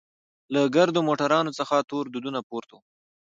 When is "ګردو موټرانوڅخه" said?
0.75-1.77